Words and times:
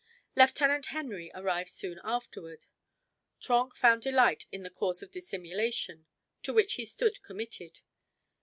Lieutenant 0.35 0.87
Henry 0.87 1.29
arrived 1.35 1.69
soon 1.69 1.99
afterward. 2.03 2.65
Trenck 3.39 3.75
found 3.75 4.01
delight 4.01 4.45
in 4.51 4.63
the 4.63 4.71
course 4.71 5.03
of 5.03 5.11
dissimulation 5.11 6.07
to 6.41 6.51
which 6.51 6.73
he 6.73 6.85
stood 6.87 7.21
committed. 7.21 7.81